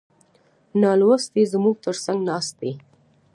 نالوستي 0.81 1.43
زموږ 1.53 1.75
تر 1.85 1.95
څنګ 2.05 2.19
ناست 2.29 2.53
دي. 2.61 2.71